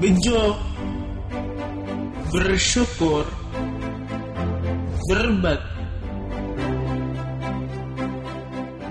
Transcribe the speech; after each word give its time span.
bejo, 0.00 0.56
bersyukur, 2.32 3.28
berbagi. 5.12 5.68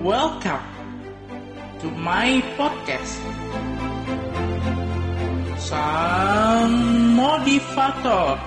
Welcome 0.05 0.69
to 1.81 1.89
my 1.97 2.45
podcast. 2.53 3.17
Sang 5.57 6.77
motivator, 7.17 8.37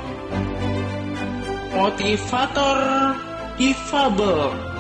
motivator 1.75 2.79
difabel. 3.59 4.72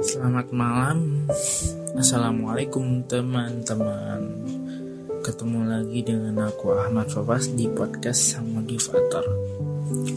Selamat 0.00 0.48
malam. 0.48 1.28
Assalamualaikum 1.92 3.04
teman-teman. 3.04 4.32
Ketemu 5.20 5.60
lagi 5.68 6.00
dengan 6.00 6.48
aku 6.48 6.72
Ahmad 6.72 7.12
Fafas 7.12 7.52
di 7.52 7.68
podcast 7.68 8.32
Sang 8.32 8.48
Motivator 8.48 9.20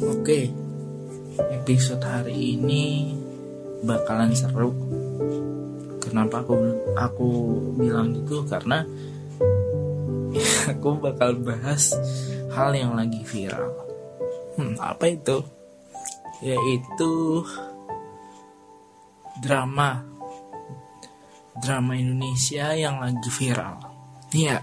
Oke 0.07 0.47
Episode 1.35 1.99
hari 1.99 2.55
ini 2.55 3.11
Bakalan 3.83 4.31
seru. 4.31 4.71
Kenapa 5.99 6.47
aku 6.47 6.55
aku 6.95 7.29
bilang 7.75 8.15
gitu? 8.15 8.47
Karena 8.47 8.87
Aku 10.71 10.95
bakal 11.03 11.35
bahas 11.43 11.91
Hal 12.55 12.71
yang 12.71 12.95
lagi 12.95 13.19
viral. 13.27 13.75
Hmm, 14.55 14.79
Apa 14.79 15.11
itu? 15.11 15.43
Yaitu 16.39 17.43
drama 19.43 20.13
drama 21.59 21.93
Indonesia 21.93 22.73
yang 22.73 23.03
lagi 23.03 23.29
viral. 23.29 23.77
Iya. 24.33 24.57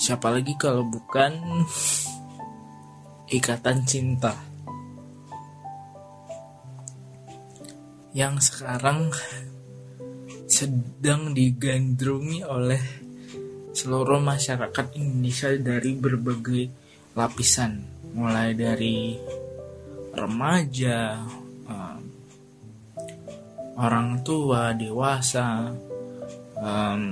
Siapa 0.00 0.32
lagi 0.32 0.56
kalau 0.56 0.88
bukan 0.88 1.62
Ikatan 3.28 3.84
Cinta. 3.84 4.32
Yang 8.12 8.52
sekarang 8.52 9.12
sedang 10.48 11.32
digandrungi 11.32 12.44
oleh 12.44 12.82
seluruh 13.72 14.20
masyarakat 14.20 15.00
Indonesia 15.00 15.48
dari 15.56 15.96
berbagai 15.96 16.64
lapisan, 17.16 17.80
mulai 18.12 18.52
dari 18.52 19.16
remaja, 20.12 21.24
orang 23.76 24.20
tua, 24.24 24.76
dewasa, 24.76 25.72
um, 26.58 27.02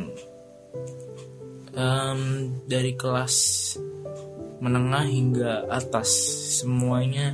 um, 1.75 2.23
dari 2.67 2.93
kelas 2.95 3.35
menengah 4.61 5.09
hingga 5.09 5.53
atas 5.73 6.09
semuanya 6.61 7.33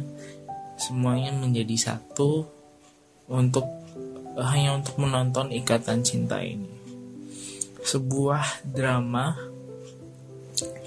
semuanya 0.78 1.34
menjadi 1.34 1.90
satu 1.90 2.46
untuk 3.26 3.66
hanya 4.36 4.76
untuk 4.76 5.00
menonton 5.00 5.50
ikatan 5.50 6.04
cinta 6.04 6.38
ini. 6.44 6.68
Sebuah 7.82 8.62
drama 8.62 9.32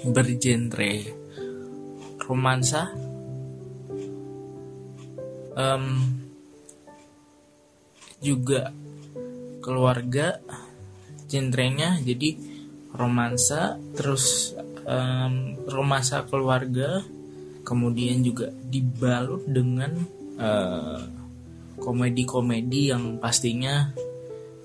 bergenre 0.06 1.10
romansa. 2.24 2.94
Um, 5.58 6.19
juga 8.20 8.72
keluarga 9.64 10.40
genrenya 11.28 12.00
jadi 12.00 12.36
romansa 12.92 13.78
terus 13.96 14.56
um, 14.84 15.56
romansa 15.68 16.24
keluarga 16.26 17.04
kemudian 17.62 18.24
juga 18.24 18.50
dibalut 18.50 19.46
dengan 19.46 19.92
uh, 20.40 21.02
komedi-komedi 21.80 22.92
yang 22.92 23.16
pastinya 23.22 23.88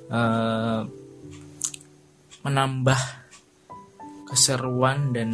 uh, 0.10 0.82
menambah 2.44 3.02
keseruan 4.26 5.14
dan 5.14 5.32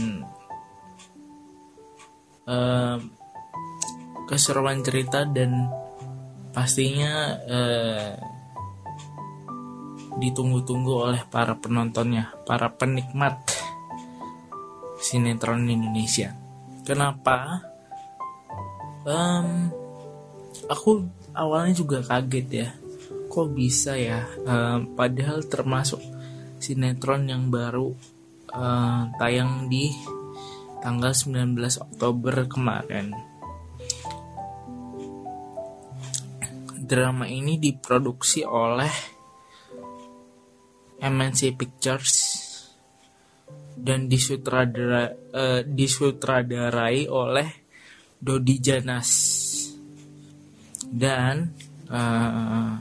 uh, 2.45 2.99
keseruan 4.27 4.83
cerita 4.83 5.27
dan 5.27 5.80
pastinya 6.51 7.39
eh, 7.47 8.11
ditunggu-tunggu 10.19 10.91
oleh 10.91 11.21
para 11.31 11.55
penontonnya, 11.55 12.35
para 12.43 12.67
penikmat 12.71 13.39
sinetron 14.99 15.65
Indonesia. 15.71 16.35
Kenapa? 16.83 17.63
Um, 19.07 19.71
aku 20.67 21.07
awalnya 21.33 21.73
juga 21.73 22.03
kaget 22.03 22.47
ya, 22.51 22.69
kok 23.31 23.49
bisa 23.55 23.95
ya? 23.95 24.27
Um, 24.45 24.93
padahal 24.93 25.41
termasuk 25.47 26.03
sinetron 26.61 27.25
yang 27.31 27.49
baru 27.49 27.95
uh, 28.53 29.09
tayang 29.17 29.71
di 29.71 29.89
tanggal 30.83 31.13
19 31.13 31.57
Oktober 31.81 32.45
kemarin 32.45 33.30
drama 36.91 37.23
ini 37.23 37.55
diproduksi 37.55 38.43
oleh 38.43 38.91
MNC 40.99 41.55
Pictures 41.55 42.15
dan 43.79 44.11
disutradara, 44.11 45.07
uh, 45.31 45.63
disutradarai 45.63 47.07
oleh 47.07 47.47
Dodi 48.19 48.59
Janas. 48.59 49.09
Dan 50.91 51.47
uh, 51.87 52.75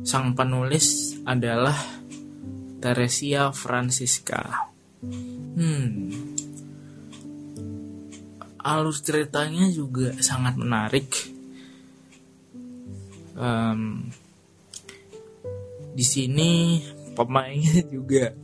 sang 0.00 0.32
penulis 0.32 1.20
adalah 1.28 1.76
Teresia 2.80 3.52
Francisca. 3.52 4.72
Hmm, 5.04 6.08
alur 8.64 8.96
ceritanya 8.96 9.68
juga 9.68 10.16
sangat 10.24 10.56
menarik 10.56 11.33
um, 13.38 14.10
di 15.94 16.04
sini 16.04 16.82
pemainnya 17.14 17.86
juga 17.94 18.34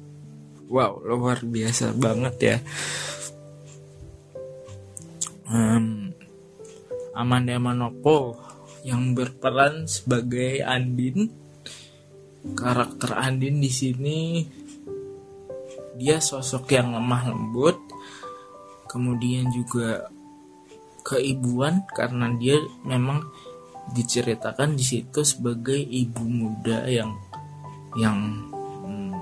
wow 0.71 1.03
luar 1.03 1.43
biasa 1.43 1.95
banget 1.99 2.37
ya. 2.39 2.56
Um, 5.51 6.15
Amanda 7.11 7.59
Manopo 7.59 8.39
yang 8.87 9.19
berperan 9.19 9.91
sebagai 9.91 10.62
Andin 10.62 11.27
karakter 12.55 13.19
Andin 13.19 13.61
di 13.61 13.69
sini 13.69 14.47
dia 16.01 16.17
sosok 16.22 16.71
yang 16.72 16.97
lemah 16.97 17.28
lembut 17.28 17.77
kemudian 18.89 19.53
juga 19.53 20.09
keibuan 21.04 21.84
karena 21.92 22.33
dia 22.41 22.57
memang 22.87 23.28
diceritakan 23.91 24.77
di 24.77 24.84
situ 24.84 25.24
sebagai 25.24 25.77
ibu 25.77 26.22
muda 26.22 26.86
yang 26.86 27.10
yang 27.98 28.18
hmm, 28.86 29.21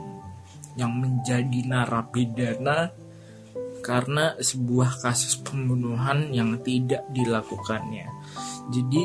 yang 0.77 0.93
menjadi 0.93 1.61
narapidana 1.65 2.93
karena 3.81 4.37
sebuah 4.37 5.01
kasus 5.01 5.41
pembunuhan 5.41 6.29
yang 6.35 6.61
tidak 6.61 7.09
dilakukannya. 7.09 8.07
Jadi 8.69 9.03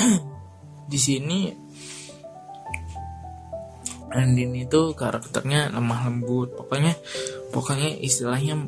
di 0.92 0.98
sini 0.98 1.40
Andin 4.12 4.52
itu 4.52 4.92
karakternya 4.92 5.72
lemah 5.72 6.04
lembut, 6.04 6.52
pokoknya 6.52 6.92
pokoknya 7.48 7.96
istilahnya 7.96 8.60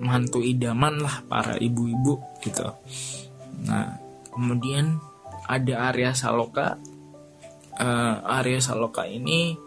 mantu 0.00 0.40
idaman 0.40 1.04
lah 1.04 1.20
para 1.28 1.60
ibu-ibu 1.60 2.16
gitu. 2.40 2.72
Nah, 3.68 4.00
kemudian 4.32 4.98
ada 5.44 5.92
Arya 5.92 6.12
Saloka. 6.16 6.80
Uh, 7.74 8.16
Arya 8.22 8.62
Saloka 8.62 9.02
ini 9.02 9.58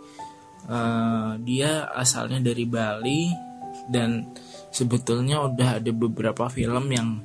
uh, 0.71 1.35
dia 1.43 1.91
asalnya 1.91 2.39
dari 2.39 2.63
Bali 2.63 3.27
dan 3.91 4.31
sebetulnya 4.71 5.43
udah 5.43 5.79
ada 5.83 5.91
beberapa 5.91 6.47
film 6.47 6.91
yang 6.91 7.19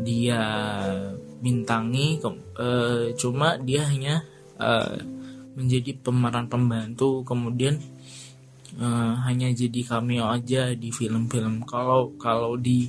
dia 0.00 0.40
bintangi 1.42 2.20
uh, 2.24 3.12
cuma 3.16 3.60
dia 3.60 3.84
hanya 3.88 4.24
uh, 4.56 4.96
menjadi 5.52 6.00
pemeran 6.00 6.48
pembantu 6.48 7.20
kemudian 7.28 7.76
uh, 8.80 9.20
hanya 9.28 9.52
jadi 9.52 9.84
cameo 9.84 10.32
aja 10.32 10.72
di 10.72 10.88
film-film 10.88 11.68
kalau 11.68 12.16
kalau 12.16 12.56
di 12.56 12.88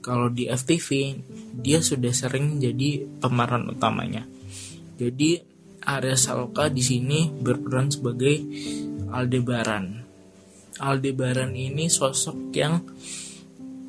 kalau 0.00 0.30
di 0.30 0.46
FTV 0.46 1.18
dia 1.58 1.82
sudah 1.82 2.14
sering 2.14 2.62
jadi 2.62 3.04
pemeran 3.18 3.68
utamanya. 3.70 4.24
Jadi 4.98 5.38
Arya 5.88 6.18
Saloka 6.18 6.68
di 6.68 6.82
sini 6.82 7.30
berperan 7.30 7.88
sebagai 7.88 8.36
Aldebaran. 9.08 10.04
Aldebaran 10.78 11.56
ini 11.56 11.88
sosok 11.88 12.52
yang 12.54 12.84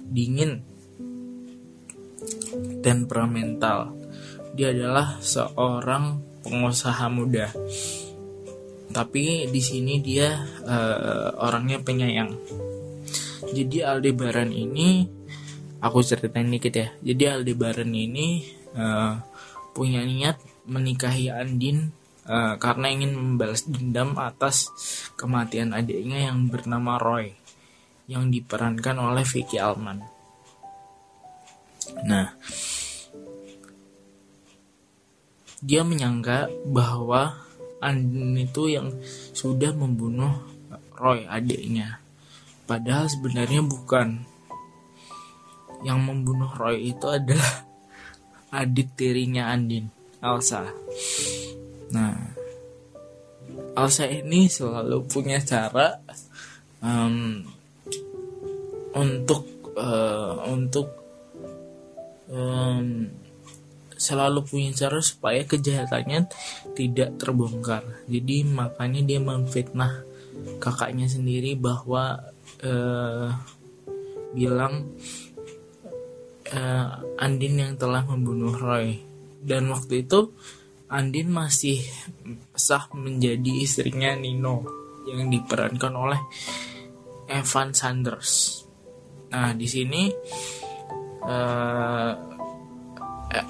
dingin 0.10 0.64
temperamental. 2.82 3.94
Dia 4.56 4.74
adalah 4.74 5.22
seorang 5.22 6.20
pengusaha 6.42 7.06
muda. 7.12 7.52
Tapi 8.90 9.46
di 9.54 9.62
sini 9.62 10.02
dia 10.02 10.34
uh, 10.66 11.30
orangnya 11.46 11.78
penyayang. 11.84 12.34
Jadi 13.54 13.86
Aldebaran 13.86 14.50
ini 14.50 15.19
aku 15.80 16.00
ceritain 16.04 16.48
dikit 16.48 16.74
ya 16.76 16.88
jadi 17.02 17.40
Aldebaran 17.40 17.92
ini 17.92 18.46
uh, 18.76 19.20
punya 19.76 20.04
niat 20.04 20.40
menikahi 20.70 21.32
Andin 21.32 21.92
uh, 22.28 22.56
karena 22.60 22.88
ingin 22.92 23.16
membalas 23.16 23.66
dendam 23.66 24.16
atas 24.20 24.70
kematian 25.16 25.74
adiknya 25.74 26.32
yang 26.32 26.48
bernama 26.52 27.00
Roy 27.00 27.34
yang 28.10 28.30
diperankan 28.30 28.98
oleh 29.00 29.26
Vicky 29.26 29.58
Alman 29.58 30.04
nah 32.06 32.32
dia 35.60 35.84
menyangka 35.84 36.48
bahwa 36.64 37.36
Andin 37.80 38.36
itu 38.36 38.68
yang 38.68 38.92
sudah 39.32 39.72
membunuh 39.72 40.36
Roy 41.00 41.24
adiknya. 41.24 42.04
Padahal 42.68 43.08
sebenarnya 43.08 43.64
bukan. 43.64 44.28
Yang 45.86 46.00
membunuh 46.04 46.52
Roy 46.56 46.92
itu 46.92 47.08
adalah 47.08 47.66
adik 48.60 48.98
tirinya 49.00 49.54
Andin, 49.54 49.88
Elsa. 50.20 50.68
Nah, 51.96 52.16
Elsa 53.78 54.06
ini 54.10 54.52
selalu 54.52 55.08
punya 55.08 55.40
cara 55.40 56.02
um, 56.84 57.46
untuk 58.96 59.74
uh, 59.80 60.44
untuk 60.52 60.88
um, 62.28 63.08
selalu 64.00 64.40
punya 64.48 64.72
cara 64.72 65.04
supaya 65.04 65.44
kejahatannya 65.44 66.32
tidak 66.74 67.20
terbongkar. 67.20 67.84
Jadi 68.08 68.48
makanya 68.48 69.04
dia 69.04 69.20
memfitnah 69.20 70.08
kakaknya 70.64 71.12
sendiri 71.12 71.60
bahwa 71.60 72.32
uh, 72.64 73.28
bilang 74.32 74.88
uh, 76.54 76.88
Andin 77.20 77.56
yang 77.60 77.74
telah 77.76 78.06
membunuh 78.06 78.54
Roy. 78.54 79.00
Dan 79.40 79.72
waktu 79.72 80.04
itu 80.08 80.34
Andin 80.90 81.30
masih 81.30 81.86
sah 82.58 82.90
menjadi 82.98 83.62
istrinya 83.62 84.18
Nino 84.18 84.66
yang 85.06 85.30
diperankan 85.30 85.94
oleh 85.94 86.22
Evan 87.30 87.74
Sanders. 87.78 88.66
Nah 89.30 89.54
di 89.54 89.70
sini 89.70 90.10
uh, 91.26 92.14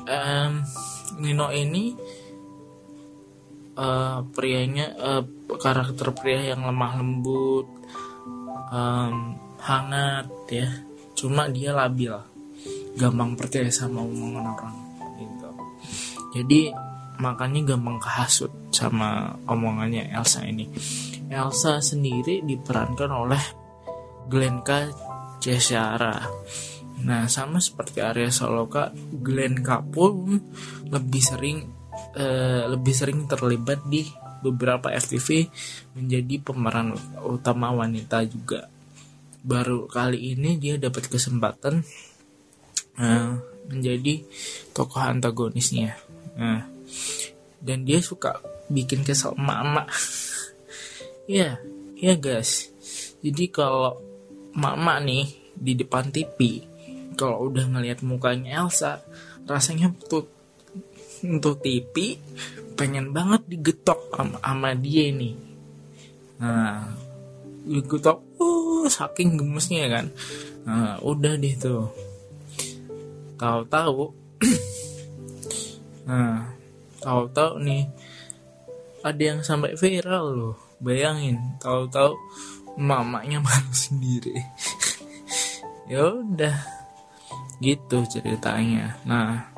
um, 0.08 0.54
Nino 1.20 1.48
ini 1.56 1.96
uh, 3.80 4.20
prianya 4.36 4.88
uh, 5.00 5.24
karakter 5.56 6.12
pria 6.12 6.52
yang 6.54 6.68
lemah 6.68 7.00
lembut 7.00 7.68
um, 8.70 9.40
hangat 9.60 10.28
ya 10.52 10.70
cuma 11.16 11.52
dia 11.52 11.76
labil 11.76 12.16
gampang 13.00 13.40
percaya 13.40 13.72
sama 13.72 14.04
omongan 14.04 14.44
orang 14.44 14.76
gitu. 15.16 15.50
Jadi 16.36 16.62
makanya 17.24 17.76
gampang 17.76 18.00
kehasut 18.04 18.52
sama 18.76 19.40
omongannya 19.48 20.12
Elsa 20.12 20.44
ini. 20.44 20.68
Elsa 21.32 21.80
sendiri 21.80 22.44
diperankan 22.44 23.12
oleh 23.12 23.44
Glenka 24.28 24.92
Cesara. 25.40 26.20
Nah, 27.00 27.32
sama 27.32 27.64
seperti 27.64 28.04
Arya 28.04 28.28
Saloka, 28.28 28.92
Glenn 29.24 29.64
pun 29.88 30.36
lebih 30.92 31.24
sering 31.24 31.64
uh, 32.20 32.68
lebih 32.68 32.92
sering 32.92 33.24
terlibat 33.24 33.88
di 33.88 34.04
beberapa 34.44 34.92
FTV 34.92 35.48
menjadi 35.96 36.36
pemeran 36.44 36.96
utama 37.24 37.72
wanita 37.72 38.24
juga. 38.28 38.68
Baru 39.40 39.88
kali 39.88 40.36
ini 40.36 40.60
dia 40.60 40.76
dapat 40.76 41.08
kesempatan 41.08 41.84
uh, 43.00 43.40
menjadi 43.72 44.22
tokoh 44.76 45.02
antagonisnya. 45.02 45.98
Nah, 46.36 46.68
dan 47.64 47.88
dia 47.88 48.04
suka 48.04 48.44
bikin 48.70 49.02
kesel 49.08 49.34
emak-emak. 49.40 49.88
ya, 51.40 51.58
ya 51.98 52.14
guys. 52.20 52.70
Jadi 53.24 53.50
kalau 53.52 54.00
emak-emak 54.54 54.98
nih 55.08 55.26
di 55.60 55.74
depan 55.76 56.08
TV 56.12 56.64
kalau 57.20 57.52
udah 57.52 57.68
ngelihat 57.68 58.00
mukanya 58.08 58.64
Elsa 58.64 59.04
rasanya 59.44 59.92
tuh 60.08 60.24
untuk 61.28 61.60
TV 61.60 62.16
pengen 62.80 63.12
banget 63.12 63.44
digetok 63.52 64.00
sama, 64.16 64.40
sama 64.40 64.72
dia 64.72 65.12
nih 65.12 65.36
nah 66.40 66.96
digetok 67.68 68.24
uh 68.40 68.88
saking 68.88 69.36
gemesnya 69.36 69.92
kan 69.92 70.06
nah, 70.64 70.96
udah 71.04 71.36
deh 71.36 71.56
tuh 71.60 71.92
tahu-tahu 73.40 74.12
nah 76.10 76.52
tahu-tahu 77.00 77.64
nih 77.64 77.88
ada 79.00 79.22
yang 79.24 79.40
sampai 79.42 79.80
viral 79.80 80.26
loh. 80.36 80.58
Bayangin 80.80 81.40
tahu-tahu 81.60 82.16
mamanya 82.80 83.40
malu 83.40 83.74
sendiri. 83.88 84.36
Ya 85.90 86.06
udah 86.06 86.54
gitu 87.66 88.06
ceritanya. 88.06 89.02
Nah 89.10 89.50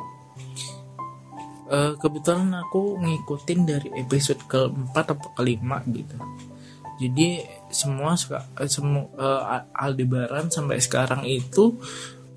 uh, 1.68 1.92
kebetulan 2.00 2.56
aku 2.56 2.96
ngikutin 3.04 3.60
dari 3.68 3.92
episode 4.00 4.40
keempat 4.48 5.12
atau 5.12 5.28
kelima 5.36 5.84
gitu. 5.92 6.16
Jadi 7.04 7.44
semua 7.68 8.16
suka 8.16 8.48
uh, 8.56 8.70
semua 8.72 9.12
uh, 9.20 9.76
Aldebaran 9.76 10.48
sampai 10.48 10.80
sekarang 10.80 11.28
itu 11.28 11.76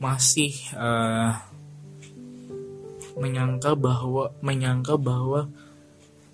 masih 0.03 0.53
uh, 0.75 1.35
menyangka 3.15 3.79
bahwa 3.79 4.35
menyangka 4.43 4.99
bahwa 4.99 5.47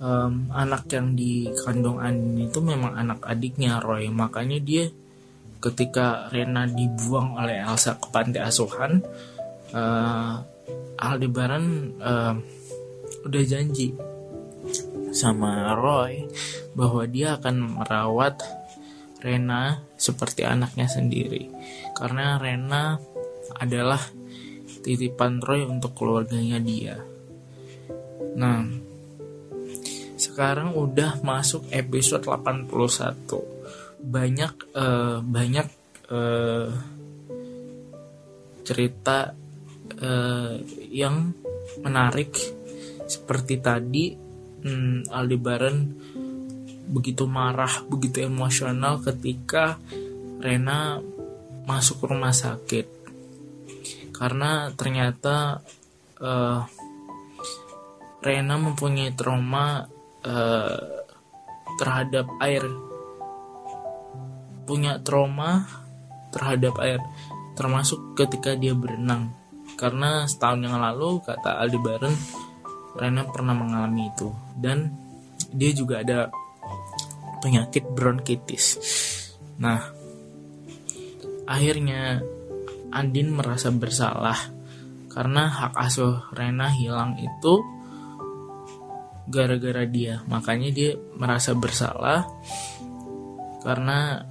um, 0.01 0.49
anak 0.51 0.89
yang 0.91 1.13
dikandung 1.13 2.01
Andin 2.01 2.49
itu 2.49 2.59
memang 2.65 2.97
anak 2.97 3.21
adiknya 3.25 3.79
Roy. 3.79 4.09
Makanya 4.09 4.59
dia 4.59 4.89
ketika 5.61 6.33
Rena 6.33 6.65
dibuang 6.65 7.37
oleh 7.37 7.61
Elsa 7.61 8.01
ke 8.01 8.09
panti 8.09 8.41
asuhan 8.41 9.05
uh, 9.77 10.41
Aldebaran 11.01 11.65
uh, 12.01 12.35
udah 13.29 13.45
janji 13.45 13.93
sama 15.13 15.77
Roy 15.77 16.25
bahwa 16.73 17.05
dia 17.05 17.37
akan 17.37 17.81
merawat 17.81 18.41
Rena 19.21 19.85
seperti 20.01 20.49
anaknya 20.49 20.89
sendiri. 20.89 21.53
Karena 21.93 22.41
Rena 22.41 22.97
adalah 23.59 24.01
titipan 24.81 25.43
Roy 25.43 25.67
untuk 25.67 25.97
keluarganya 25.97 26.59
dia. 26.63 26.97
Nah, 28.37 28.65
sekarang 30.21 30.77
udah 30.77 31.21
masuk 31.25 31.69
episode 31.73 32.25
81 32.25 32.69
banyak 34.01 34.53
uh, 34.73 35.21
banyak 35.21 35.69
uh, 36.09 36.69
cerita 38.65 39.33
uh, 40.01 40.55
yang 40.89 41.33
menarik. 41.85 42.33
Seperti 43.11 43.59
tadi 43.59 44.15
um, 44.65 45.03
Aldebaran 45.11 45.77
begitu 46.91 47.27
marah 47.31 47.87
begitu 47.87 48.27
emosional 48.27 48.99
ketika 48.99 49.79
Rena 50.43 50.99
masuk 51.69 52.11
rumah 52.11 52.35
sakit 52.35 53.00
karena 54.21 54.69
ternyata 54.77 55.65
uh, 56.21 56.61
Rena 58.21 58.61
mempunyai 58.61 59.17
trauma 59.17 59.89
uh, 60.29 60.81
terhadap 61.81 62.29
air. 62.45 62.61
Punya 64.69 65.01
trauma 65.01 65.65
terhadap 66.29 66.77
air 66.85 67.01
termasuk 67.57 68.13
ketika 68.13 68.53
dia 68.61 68.77
berenang. 68.77 69.33
Karena 69.81 70.29
setahun 70.29 70.69
yang 70.69 70.77
lalu 70.77 71.25
kata 71.25 71.57
Aldebaran 71.65 72.13
Rena 72.93 73.25
pernah 73.25 73.57
mengalami 73.57 74.13
itu. 74.13 74.29
Dan 74.53 74.93
dia 75.49 75.73
juga 75.73 76.05
ada 76.05 76.29
penyakit 77.41 77.89
bronkitis. 77.89 78.77
Nah, 79.57 79.81
akhirnya 81.49 82.21
Andin 82.91 83.31
merasa 83.31 83.71
bersalah 83.71 84.51
karena 85.11 85.51
hak 85.51 85.75
asuh 85.75 86.31
Rena 86.35 86.71
hilang 86.71 87.19
itu 87.19 87.63
gara-gara 89.31 89.87
dia. 89.87 90.23
Makanya 90.27 90.71
dia 90.75 90.91
merasa 91.15 91.55
bersalah 91.55 92.27
karena 93.63 94.27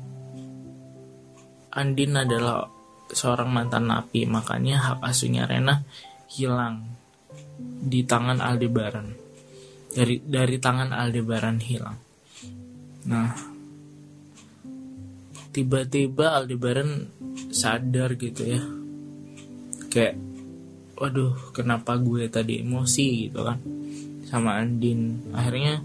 Andin 1.70 2.18
adalah 2.18 2.66
seorang 3.13 3.50
mantan 3.54 3.88
napi, 3.88 4.25
makanya 4.25 4.82
hak 4.82 5.00
asuhnya 5.06 5.46
Rena 5.46 5.86
hilang 6.28 6.82
di 7.62 8.04
tangan 8.04 8.42
Aldebaran. 8.42 9.08
Dari 9.89 10.22
dari 10.22 10.58
tangan 10.58 10.94
Aldebaran 10.94 11.58
hilang. 11.62 11.98
Nah, 13.10 13.30
tiba-tiba 15.50 16.38
Aldebaran 16.38 17.10
sadar 17.50 18.13
gitu 18.15 18.44
ya. 18.46 18.62
Kayak 19.89 20.15
waduh, 21.00 21.34
kenapa 21.56 21.96
gue 21.98 22.27
tadi 22.27 22.62
emosi 22.62 23.29
gitu 23.29 23.41
kan 23.41 23.58
sama 24.29 24.62
Andin. 24.62 25.32
Akhirnya 25.34 25.82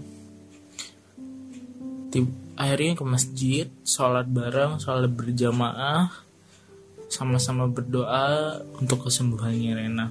akhirnya 2.55 2.95
ke 2.95 3.03
masjid, 3.03 3.67
sholat 3.83 4.23
bareng, 4.31 4.79
sholat 4.79 5.11
berjamaah, 5.11 6.07
sama-sama 7.11 7.67
berdoa 7.67 8.63
untuk 8.79 9.07
kesembuhannya 9.07 9.75
Rena. 9.75 10.07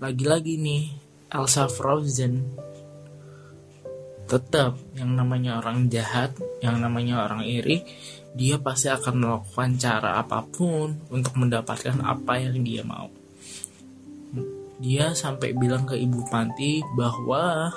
Lagi-lagi 0.00 0.56
nih, 0.56 0.96
Elsa 1.28 1.68
Frozen 1.68 2.40
tetap 4.26 4.74
yang 4.98 5.14
namanya 5.14 5.62
orang 5.62 5.86
jahat, 5.86 6.34
yang 6.58 6.82
namanya 6.82 7.24
orang 7.24 7.46
iri, 7.46 7.86
dia 8.34 8.58
pasti 8.58 8.90
akan 8.90 9.14
melakukan 9.22 9.78
cara 9.80 10.20
apa 10.20 10.44
pun 10.44 10.98
untuk 11.08 11.34
mendapatkan 11.38 12.02
apa 12.02 12.42
yang 12.42 12.60
dia 12.60 12.82
mau. 12.82 13.08
Dia 14.76 15.16
sampai 15.16 15.56
bilang 15.56 15.88
ke 15.88 15.96
ibu 15.96 16.20
panti 16.28 16.84
bahwa 16.98 17.72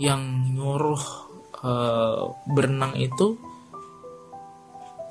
yang 0.00 0.54
nyuruh 0.54 1.04
uh, 1.60 2.32
berenang 2.48 2.96
itu 2.96 3.36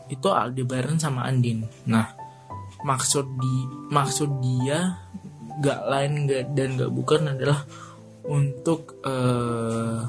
itu 0.10 0.28
Aldebaran 0.28 0.98
sama 1.00 1.30
Andin. 1.30 1.64
Nah, 1.88 2.10
maksud 2.84 3.26
di 3.38 3.56
maksud 3.94 4.42
dia 4.44 4.98
gak 5.62 5.82
lain 5.86 6.26
gak 6.26 6.44
dan 6.58 6.76
gak 6.76 6.92
bukan 6.92 7.22
adalah 7.38 7.62
untuk 8.24 9.00
uh, 9.04 10.04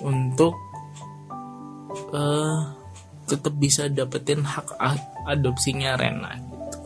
untuk 0.00 0.56
uh, 2.14 2.78
tetap 3.28 3.54
bisa 3.60 3.92
dapetin 3.92 4.40
hak 4.40 4.72
adopsinya 5.28 5.98
Rena 6.00 6.32
gitu. 6.40 6.78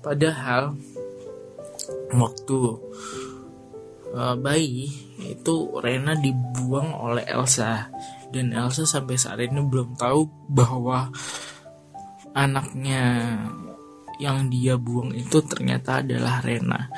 Padahal 0.00 0.74
waktu 2.16 2.58
uh, 4.16 4.34
bayi 4.40 4.88
itu 5.20 5.54
Rena 5.78 6.16
dibuang 6.16 6.96
oleh 6.96 7.24
Elsa 7.28 7.92
dan 8.32 8.56
Elsa 8.56 8.88
sampai 8.88 9.16
saat 9.20 9.38
ini 9.44 9.60
belum 9.60 9.94
tahu 10.00 10.24
bahwa 10.48 11.12
anaknya 12.32 13.36
yang 14.16 14.48
dia 14.48 14.80
buang 14.80 15.12
itu 15.12 15.44
ternyata 15.44 16.00
adalah 16.00 16.40
Rena 16.40 16.88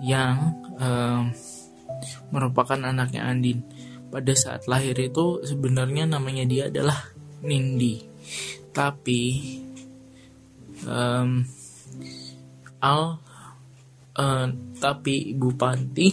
yang 0.00 0.67
um, 0.78 1.34
merupakan 2.32 2.78
anaknya 2.78 3.26
Andin. 3.26 3.60
Pada 4.08 4.32
saat 4.32 4.64
lahir 4.64 4.96
itu 4.96 5.44
sebenarnya 5.44 6.08
namanya 6.08 6.48
dia 6.48 6.72
adalah 6.72 6.96
Nindi, 7.44 8.00
tapi 8.72 9.22
um, 10.88 11.44
Al, 12.80 13.20
uh, 14.16 14.46
tapi 14.80 15.36
Ibu 15.36 15.50
Panti, 15.60 16.08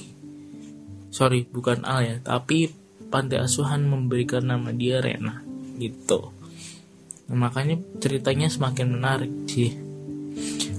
sorry 1.08 1.48
bukan 1.48 1.88
Al 1.88 2.02
ya, 2.04 2.16
tapi 2.20 2.68
Panti 3.08 3.40
Asuhan 3.40 3.88
memberikan 3.88 4.44
nama 4.44 4.76
dia 4.76 5.00
Rena, 5.00 5.40
gitu. 5.80 6.36
Nah, 7.32 7.48
makanya 7.48 7.80
ceritanya 8.04 8.52
semakin 8.52 8.92
menarik 8.92 9.32
sih. 9.48 9.72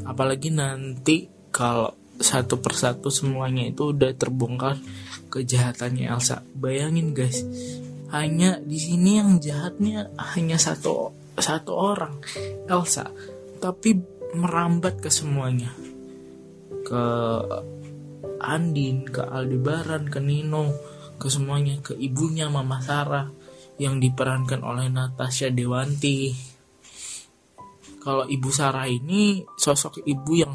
Apalagi 0.05 0.53
nanti 0.53 1.33
kalau 1.49 1.97
satu 2.17 2.61
persatu 2.61 3.13
semuanya 3.13 3.69
itu 3.69 3.93
udah 3.93 4.13
terbongkar 4.17 4.81
kejahatannya 5.29 6.09
Elsa. 6.09 6.41
Bayangin 6.57 7.13
guys, 7.13 7.45
hanya 8.13 8.57
di 8.63 8.79
sini 8.81 9.21
yang 9.21 9.37
jahatnya 9.43 10.13
hanya 10.35 10.57
satu 10.57 11.13
satu 11.37 11.73
orang 11.77 12.17
Elsa, 12.65 13.13
tapi 13.61 14.01
merambat 14.33 15.01
ke 15.01 15.13
semuanya, 15.13 15.73
ke 16.85 17.05
Andin, 18.41 19.09
ke 19.09 19.21
Aldebaran, 19.25 20.09
ke 20.09 20.21
Nino, 20.21 20.73
ke 21.17 21.29
semuanya, 21.29 21.81
ke 21.81 21.97
ibunya 21.97 22.49
Mama 22.49 22.81
Sarah 22.81 23.29
yang 23.77 24.01
diperankan 24.01 24.65
oleh 24.65 24.89
Natasha 24.89 25.53
Dewanti. 25.53 26.33
Kalau 28.01 28.23
Ibu 28.23 28.51
Sarah 28.55 28.87
ini 28.87 29.43
sosok 29.59 29.99
ibu 30.07 30.33
yang 30.39 30.55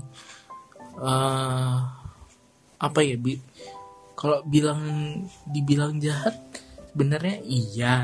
uh, 1.02 1.78
apa 2.82 3.00
ya 3.02 3.18
bi 3.18 3.38
kalau 4.14 4.46
bilang 4.46 4.82
dibilang 5.50 5.98
jahat 5.98 6.38
sebenarnya 6.94 7.42
iya. 7.42 7.96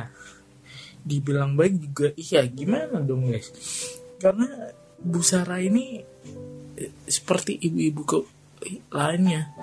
Dibilang 1.07 1.53
baik 1.53 1.75
juga 1.77 2.07
iya. 2.17 2.43
Gimana 2.49 2.99
dong 3.05 3.29
guys? 3.29 3.53
Karena 4.17 4.49
Bu 4.97 5.21
Sarah 5.21 5.61
ini 5.61 6.01
eh, 6.73 6.91
seperti 7.05 7.61
ibu-ibu 7.61 8.01
ke 8.01 8.19
lainnya 8.89 9.53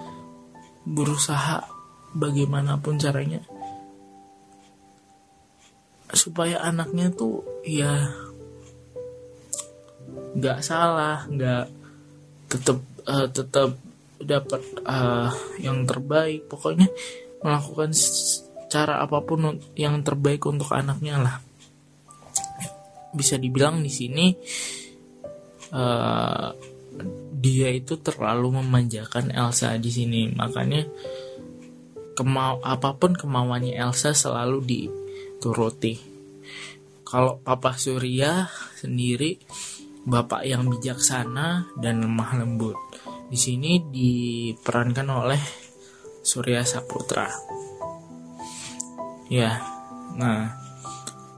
berusaha 0.86 1.66
bagaimanapun 2.14 3.02
caranya 3.02 3.42
supaya 6.14 6.62
anaknya 6.62 7.10
tuh 7.10 7.42
ya 7.66 8.14
nggak 10.38 10.62
salah 10.62 11.26
nggak 11.26 11.66
tetap 12.46 12.78
uh, 13.08 13.28
tetap 13.30 13.76
dapat 14.20 14.62
uh, 14.84 15.30
yang 15.60 15.84
terbaik. 15.84 16.48
Pokoknya 16.48 16.88
melakukan 17.44 17.92
cara 18.72 19.04
apa 19.04 19.20
pun 19.22 19.60
yang 19.76 20.00
terbaik 20.00 20.42
untuk 20.48 20.72
anaknya 20.72 21.20
lah. 21.20 21.36
Bisa 23.14 23.38
dibilang 23.38 23.78
di 23.84 23.92
sini 23.92 24.26
uh, 25.70 26.50
dia 27.34 27.68
itu 27.70 28.00
terlalu 28.00 28.64
memanjakan 28.64 29.30
Elsa 29.30 29.76
di 29.76 29.90
sini. 29.92 30.32
Makanya 30.32 30.82
kemau 32.14 32.62
apa 32.62 32.94
pun 32.96 33.12
kemauannya 33.12 33.76
Elsa 33.76 34.14
selalu 34.14 34.58
dituruti. 34.64 35.94
Kalau 37.04 37.38
Papa 37.38 37.78
Surya 37.78 38.48
sendiri 38.74 39.38
bapak 40.04 40.44
yang 40.44 40.68
bijaksana 40.68 41.72
dan 41.80 42.04
lemah 42.04 42.44
lembut. 42.44 42.76
Di 43.28 43.40
sini 43.40 43.80
diperankan 43.80 45.08
oleh 45.08 45.40
Surya 46.20 46.60
Saputra. 46.64 47.28
Ya, 49.32 49.64
nah 50.20 50.52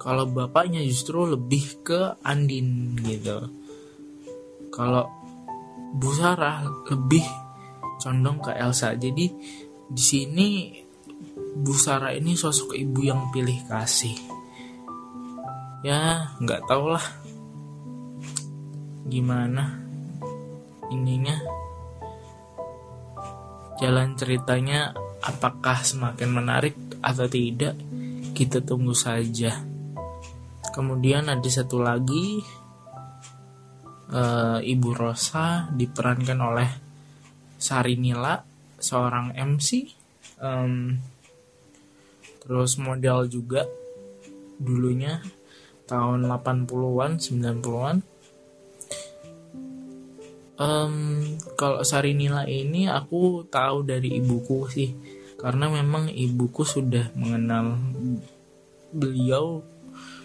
kalau 0.03 0.27
bapaknya 0.27 0.83
justru 0.83 1.27
lebih 1.27 1.87
ke 1.87 2.19
Andin 2.27 2.99
gitu. 3.03 3.51
Kalau 4.75 5.07
Bu 5.97 6.11
Sarah 6.13 6.67
lebih 6.91 7.23
condong 8.03 8.43
ke 8.43 8.53
Elsa. 8.53 8.99
Jadi 8.99 9.31
di 9.87 10.03
sini 10.03 10.75
Bu 11.57 11.73
Sarah 11.73 12.13
ini 12.13 12.35
sosok 12.35 12.75
ibu 12.75 13.07
yang 13.07 13.31
pilih 13.31 13.63
kasih. 13.71 14.15
Ya, 15.87 16.35
nggak 16.43 16.67
tau 16.67 16.91
lah 16.91 17.25
gimana? 19.07 19.79
Ininya? 20.91 21.37
Jalan 23.77 24.17
ceritanya 24.17 24.95
apakah 25.23 25.83
semakin 25.83 26.31
menarik 26.33 26.77
atau 27.03 27.27
tidak? 27.29 27.77
Kita 28.37 28.61
tunggu 28.61 28.93
saja. 28.93 29.65
Kemudian 30.73 31.33
ada 31.33 31.49
satu 31.49 31.81
lagi 31.81 32.41
e, 34.13 34.23
Ibu 34.61 34.91
Rosa 34.93 35.73
diperankan 35.73 36.41
oleh 36.41 36.71
Sarinila 37.57 38.37
seorang 38.77 39.33
MC 39.33 39.89
um, 40.41 40.93
terus 42.45 42.77
model 42.77 43.27
juga 43.27 43.65
dulunya 44.61 45.21
tahun 45.89 46.29
80-an 46.29 47.13
90-an 47.21 47.97
um, 50.61 51.23
kalau 51.57 51.81
Sarinila 51.85 52.45
ini 52.49 52.89
aku 52.89 53.47
tahu 53.49 53.87
dari 53.87 54.21
ibuku 54.21 54.69
sih. 54.69 54.91
Karena 55.37 55.69
memang 55.69 56.09
ibuku 56.09 56.65
sudah 56.65 57.13
mengenal 57.13 57.77
beliau. 58.93 59.61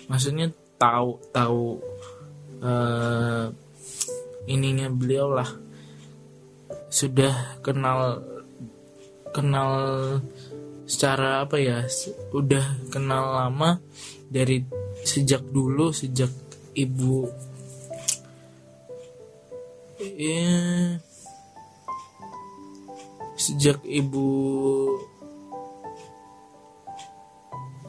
Maksudnya 0.08 0.52
tahu 0.80 1.20
tahu 1.36 1.80
uh, 2.64 3.52
ininya 4.48 4.88
beliau 4.88 5.36
lah. 5.36 5.48
Sudah 6.92 7.60
kenal 7.64 8.24
kenal 9.32 9.72
secara 10.92 11.48
apa 11.48 11.56
ya 11.56 11.88
udah 12.36 12.92
kenal 12.92 13.32
lama 13.32 13.80
dari 14.28 14.60
sejak 15.08 15.40
dulu 15.48 15.96
sejak 15.96 16.28
ibu 16.76 17.32
ya. 20.22 20.60
Sejak 23.34 23.82
ibu 23.82 24.30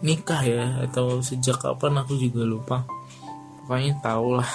nikah 0.01 0.43
ya 0.43 0.65
atau 0.89 1.21
sejak 1.21 1.61
kapan 1.61 2.01
aku 2.01 2.17
juga 2.17 2.49
lupa. 2.49 2.89
Pokoknya 3.63 4.01
tau 4.01 4.41
lah 4.41 4.51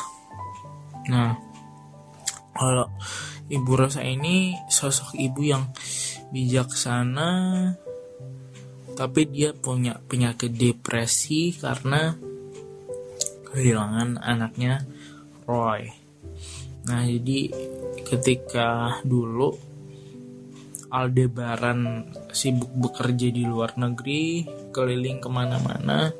nah 1.07 1.39
kalau 2.51 2.91
ibu 3.47 3.71
Rosa 3.79 4.03
ini 4.03 4.59
sosok 4.67 5.15
ibu 5.15 5.39
yang 5.39 5.71
bijaksana 6.35 7.31
tapi 8.97 9.29
dia 9.29 9.53
punya 9.55 10.01
penyakit 10.03 10.51
depresi 10.51 11.53
karena 11.53 12.17
kehilangan 13.53 14.17
anaknya 14.19 14.83
Roy. 15.45 15.87
Nah, 16.89 17.05
jadi 17.05 17.51
ketika 18.07 18.99
dulu 19.03 19.51
Aldebaran 20.87 22.07
sibuk 22.31 22.71
bekerja 22.71 23.27
di 23.27 23.43
luar 23.43 23.75
negeri, 23.75 24.47
keliling 24.71 25.19
ke 25.19 25.27
mana-mana, 25.27 26.15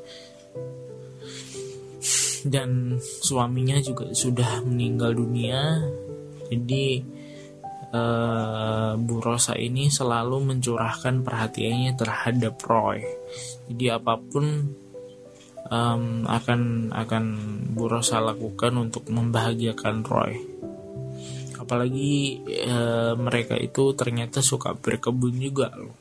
dan 2.44 3.00
suaminya 3.00 3.80
juga 3.80 4.12
sudah 4.12 4.60
meninggal 4.68 5.16
dunia. 5.16 5.80
Jadi 6.52 7.00
uh, 7.96 8.92
Bu 9.00 9.24
Rosa 9.24 9.56
ini 9.56 9.88
selalu 9.88 10.52
mencurahkan 10.52 11.24
perhatiannya 11.24 11.96
terhadap 11.96 12.60
Roy. 12.60 13.00
Jadi 13.72 13.84
apa 13.88 14.20
pun 14.20 14.68
um, 15.72 16.28
akan 16.28 16.92
akan 16.92 17.24
Bu 17.72 17.88
Rosa 17.88 18.20
lakukan 18.20 18.76
untuk 18.76 19.08
membahagiakan 19.08 20.04
Roy 20.04 20.58
apalagi 21.58 22.40
e, 22.46 22.76
mereka 23.18 23.58
itu 23.58 23.92
ternyata 23.98 24.38
suka 24.38 24.72
berkebun 24.78 25.34
juga 25.36 25.74
loh. 25.74 25.94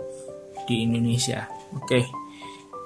di 0.67 0.83
Indonesia. 0.83 1.47
Oke. 1.73 1.87
Okay. 1.87 2.03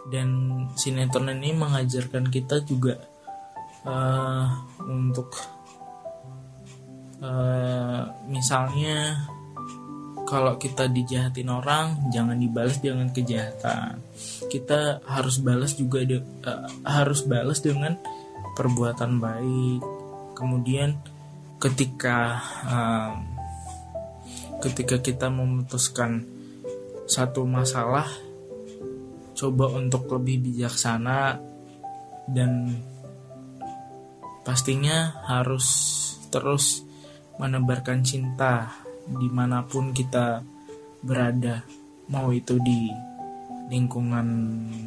Dan 0.08 0.30
sinetron 0.78 1.34
ini 1.34 1.58
mengajarkan 1.58 2.30
kita 2.30 2.62
juga 2.66 3.00
uh, 3.86 4.46
untuk 4.86 5.34
uh, 7.22 8.04
misalnya 8.28 9.26
kalau 10.26 10.56
kita 10.56 10.88
dijahatin 10.88 11.52
orang 11.52 12.08
jangan 12.08 12.40
dibalas 12.40 12.80
dengan 12.80 13.12
kejahatan. 13.12 14.00
Kita 14.48 15.04
harus 15.04 15.44
balas 15.44 15.76
juga 15.76 16.08
de, 16.08 16.24
uh, 16.24 16.68
harus 16.88 17.28
balas 17.28 17.60
dengan 17.60 18.00
perbuatan 18.56 19.20
baik. 19.20 19.82
Kemudian 20.36 20.98
ketika 21.62 22.42
uh, 22.66 23.14
ketika 24.62 25.02
kita 25.02 25.28
memutuskan 25.30 26.41
satu 27.12 27.44
masalah 27.44 28.08
coba 29.36 29.68
untuk 29.76 30.08
lebih 30.16 30.48
bijaksana 30.48 31.44
dan 32.32 32.80
pastinya 34.48 35.20
harus 35.28 35.68
terus 36.32 36.88
menebarkan 37.36 38.00
cinta 38.08 38.72
di 39.12 39.28
mana 39.28 39.68
pun 39.68 39.92
kita 39.92 40.40
berada 41.04 41.68
mau 42.08 42.32
itu 42.32 42.56
di 42.64 42.88
lingkungan 43.68 44.28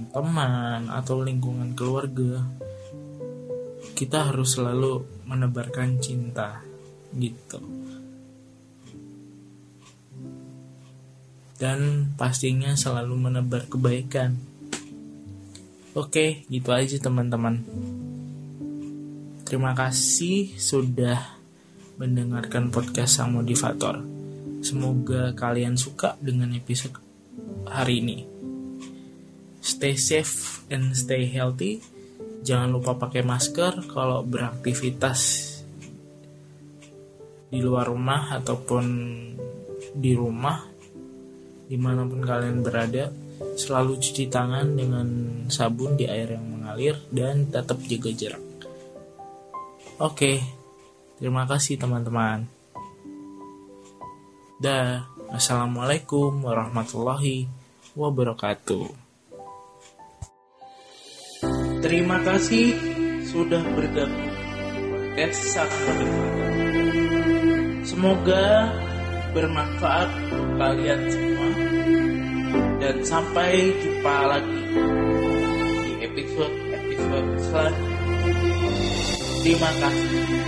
teman 0.08 0.88
atau 0.88 1.20
lingkungan 1.20 1.76
keluarga 1.76 2.40
kita 3.92 4.32
harus 4.32 4.56
selalu 4.56 5.04
menebarkan 5.28 6.00
cinta 6.00 6.64
gitu 7.12 7.83
dan 11.58 12.10
pastinya 12.18 12.74
selalu 12.74 13.14
menebar 13.14 13.70
kebaikan. 13.70 14.34
Oke, 15.94 16.42
gitu 16.50 16.74
aja 16.74 16.98
teman-teman. 16.98 17.62
Terima 19.46 19.70
kasih 19.78 20.50
sudah 20.58 21.38
mendengarkan 21.94 22.74
podcast 22.74 23.22
Sang 23.22 23.30
Motivator. 23.30 24.02
Semoga 24.64 25.30
kalian 25.36 25.78
suka 25.78 26.18
dengan 26.18 26.50
episode 26.56 26.98
hari 27.70 28.02
ini. 28.02 28.18
Stay 29.62 29.94
safe 29.94 30.66
and 30.74 30.98
stay 30.98 31.30
healthy. 31.30 31.78
Jangan 32.42 32.74
lupa 32.74 32.98
pakai 32.98 33.22
masker 33.22 33.86
kalau 33.86 34.26
beraktivitas 34.26 35.20
di 37.54 37.62
luar 37.62 37.86
rumah 37.86 38.34
ataupun 38.34 38.84
di 39.94 40.12
rumah 40.18 40.73
di 41.66 41.76
mana 41.80 42.04
pun 42.04 42.20
kalian 42.20 42.60
berada 42.60 43.08
selalu 43.58 43.98
cuci 43.98 44.30
tangan 44.30 44.76
dengan 44.76 45.06
sabun 45.50 45.98
di 45.98 46.06
air 46.06 46.36
yang 46.36 46.46
mengalir 46.46 46.96
dan 47.10 47.48
tetap 47.48 47.80
jaga 47.84 48.10
jarak. 48.14 48.44
Oke, 50.02 50.42
terima 51.18 51.46
kasih 51.46 51.78
teman-teman. 51.78 52.46
Dah, 54.58 55.06
assalamualaikum 55.30 56.44
warahmatullahi 56.44 57.46
wabarakatuh. 57.94 58.86
Terima 61.84 62.16
kasih 62.24 62.72
sudah 63.28 63.60
bergabung 63.76 64.34
podcast 65.14 65.62
Semoga 67.86 68.66
bermanfaat 69.30 70.10
kalian 70.58 71.00
semua 71.06 71.33
dan 72.84 73.00
sampai 73.00 73.72
jumpa 73.80 74.16
lagi 74.28 74.60
di 75.88 75.92
episode 76.04 76.52
episode 76.68 77.28
selanjutnya. 77.40 78.72
Terima 79.40 79.70
kasih. 79.80 80.43